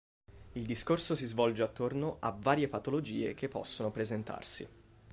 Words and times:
Il 0.53 0.65
discorso 0.65 1.13
si 1.15 1.27
svolge 1.27 1.61
attorno 1.61 2.17
a 2.21 2.35
varie 2.35 2.67
patologie 2.67 3.35
che 3.35 3.47
possono 3.47 3.91
presentarsi. 3.91 4.67